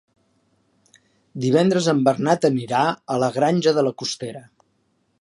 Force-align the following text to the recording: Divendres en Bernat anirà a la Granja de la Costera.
Divendres 1.43 1.91
en 1.95 2.01
Bernat 2.09 2.49
anirà 2.51 2.81
a 3.17 3.21
la 3.25 3.33
Granja 3.39 3.79
de 3.81 3.89
la 3.91 3.97
Costera. 4.03 4.47